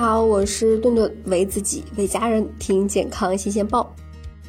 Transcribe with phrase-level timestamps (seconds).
[0.00, 3.94] 好，我是顿顿，为自己，为家人听健康新鲜报。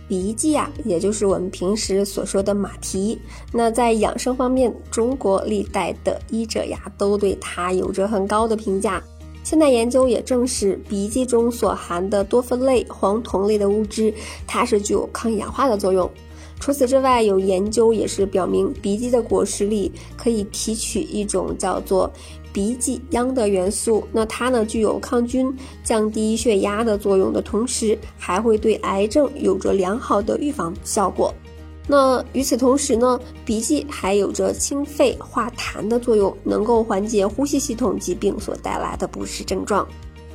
[0.08, 3.20] 鼻涕呀，也就是我们平时所说的马蹄。
[3.52, 9.04] 那在养生方面，中国历代的医者呀，都对它有着很高的评价。
[9.44, 14.14] 现代研究也证实，鼻涕中所含的多酚类、黄酮类的物质，
[14.48, 16.10] 它是具有抗氧化的作用。
[16.62, 22.10] 除此之外，有研究也是表明，鼻涕的果实里可以提取一种叫做
[22.54, 24.08] 鼻涕秧的元素。
[24.12, 31.34] 那它呢，具有抗菌、降低血压的作用的同时，还会对癌症有着良好的预防效果。
[31.88, 39.86] 那与此同时呢，鼻涕还有着清肺化痰的作用，能够缓解呼吸系统疾病所带来的不适症状。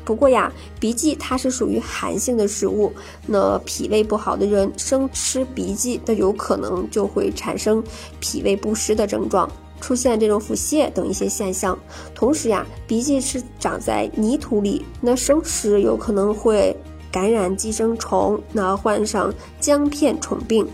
[0.05, 2.93] 不过呀，鼻涕它是属于寒性的食物，
[3.27, 7.83] 那脾胃不好的人生吃鼻涕，那有可能就会产生
[8.21, 11.79] 脾胃不适的症状，出现这种腹泻等一些现象。
[12.15, 16.77] 同时呀，鼻涕是长在泥土里，那生吃有可能会
[17.11, 20.67] 感染寄生虫，那患上姜片虫病。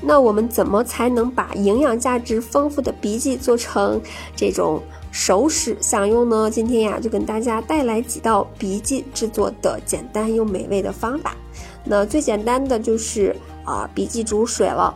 [0.00, 4.00] 那我们怎么才能把营养价值丰富的鼻涕做成
[4.36, 4.80] 这种？
[5.10, 6.50] 熟食享用呢？
[6.50, 11.34] 今天呀，就跟大家带来几道鼻涕制作的简单又美味的方法。
[11.82, 14.94] 那最简单的就是啊，鼻涕煮水了，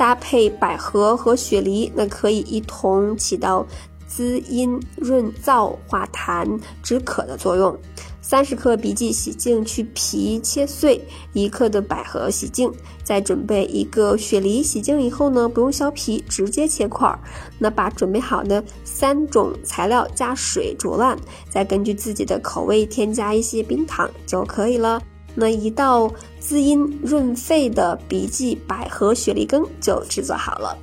[0.00, 3.66] 搭配百合和雪梨，那可以一同起到
[4.06, 7.78] 滋阴润燥、化痰止渴的作用。
[8.22, 12.72] 三十克鼻涕洗净去皮切碎，一克的百合洗净，
[13.04, 17.20] 再准备一个雪梨洗净以后呢，不用削皮，直接切块儿。
[17.58, 21.14] 那把准备好的三种材料加水煮烂，
[21.50, 25.02] 再根据自己的口味添加一些冰糖就可以了。
[25.34, 30.76] 那一道滋阴润肺的鼻涕百合雪梨羹就制作好了。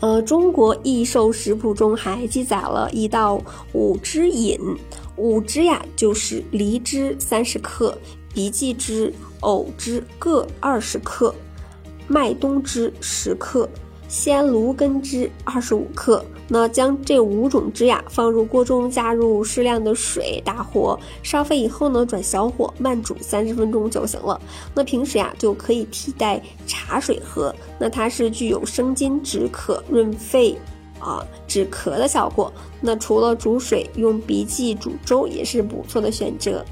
[0.00, 3.40] 呃，中国益寿食谱中还记载了一道
[3.72, 4.58] 五汁饮。
[5.16, 7.98] 五汁呀，就是梨汁三十克，
[8.34, 11.34] 荸荠汁、藕汁各二十克，
[12.06, 13.68] 麦冬汁十克，
[14.06, 16.24] 鲜芦根汁二十五克。
[16.48, 24.40] 那将这五种汁呀放入锅中，加入适量的水，大火烧沸以后呢，转小火慢煮三十分钟就行了。
[24.74, 30.58] 那平时呀就可以替代茶水喝，那它是具有生津止渴、润肺。
[31.00, 32.52] 啊，止咳的效果。
[32.80, 36.64] 那除了煮水，用鼻涕煮粥也是不错的选择。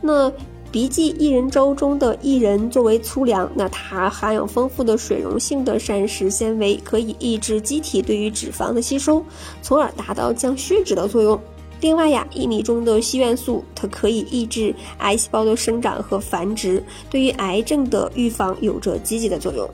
[0.00, 0.28] 那
[0.72, 9.22] 鼻涕薏仁粥中的薏仁作为粗粮，那它含有丰富的水溶性的膳食纤维，可以抑制机体对于脂肪的吸收，
[9.60, 11.38] 从而达到降血脂的作用。
[11.82, 19.68] 另外呀，薏米中的硒元素，它可以抑制癌细胞的生长和繁殖，对于癌症的预防有着积极的作用。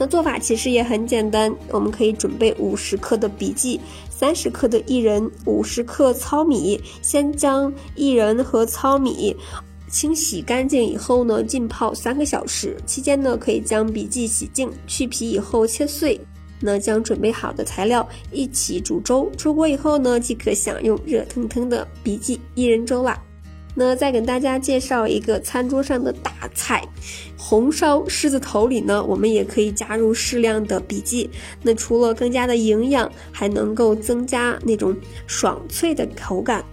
[0.00, 6.80] 那做法其实也很简单，我们可以准备五十克的荸荠，三十克的薏仁，五十克糙米。
[7.02, 9.36] 先将薏仁和糙米
[9.88, 12.76] 清洗干净以后呢，浸泡三个小时。
[12.86, 16.20] 期间呢，可以将荸荠洗净，去皮以后切碎。
[16.60, 23.16] 那将准备好的材料一起煮粥，出锅以后呢，即可享用热腾腾的荸荠薏仁粥啦。
[23.74, 26.84] 那再给大家介绍一个餐桌上的大菜，
[27.36, 31.30] 红烧狮子头里呢，我们也可以加入适量的荸荠。
[31.62, 34.96] 那除了更加的营养，还能够增加那种
[35.28, 36.64] 爽脆的口感。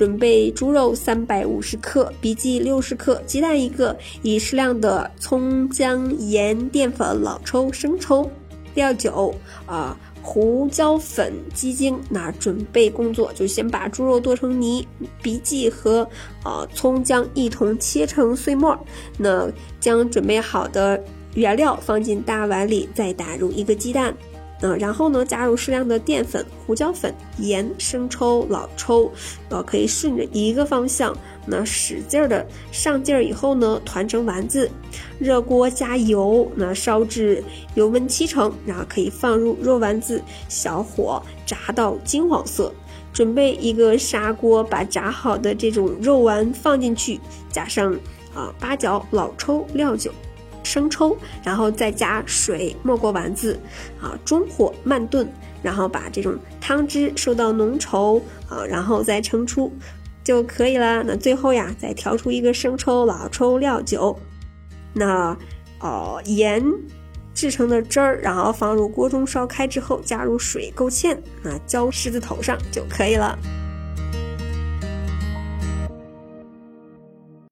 [0.00, 8.30] 准备猪肉三百五十克，荸荠六十克，鸡蛋一个，以适量的葱姜盐淀粉、老抽、生抽、
[8.74, 9.34] 料酒
[9.66, 9.94] 啊。
[10.22, 14.86] 胡椒粉、鸡精，那准备工作就先把猪肉剁成泥，
[15.22, 16.08] 荸荠和
[16.44, 18.78] 呃葱姜一同切成碎末。
[19.18, 19.50] 那
[19.80, 21.02] 将准备好的
[21.34, 24.14] 原料放进大碗里，再打入一个鸡蛋。
[24.62, 29.10] 嗯，然后呢，加入适量的淀粉、胡椒粉、盐、生抽、老抽，
[29.48, 31.16] 呃，可以顺着一个方向，
[31.46, 34.70] 那使劲的上劲儿以后呢，团成丸子。
[35.18, 37.42] 热锅加油，那烧至
[37.74, 42.72] 油温七成，然后可以放入肉丸子，小火炸到金黄色。
[43.12, 47.18] 准备一个砂锅，把炸好的这种肉丸放进去，
[47.50, 47.92] 加上
[48.34, 50.12] 啊八角、老抽、料酒。
[50.70, 53.58] 生抽，然后再加水没过丸子，
[54.00, 55.28] 啊，中火慢炖，
[55.62, 59.72] 然后把这种汤汁收到浓稠，啊，然后再盛出
[60.22, 61.02] 就可以了。
[61.02, 64.16] 那最后呀，再调出一个生抽、老抽、料酒，
[64.92, 65.36] 那
[65.80, 66.64] 哦盐
[67.34, 73.36] 制成的汁儿，然后放入锅中烧开之后，加入水勾芡，啊浇狮子头上就可以了。